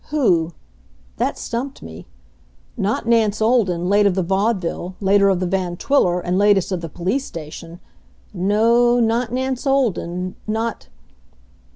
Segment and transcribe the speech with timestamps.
[0.09, 0.53] Who?
[1.17, 2.07] That stumped me.
[2.75, 6.81] Not Nance Olden, late of the Vaudeville, later of the Van Twiller, and latest of
[6.81, 7.79] the police station.
[8.33, 10.37] No not Nance Olden...
[10.47, 10.87] not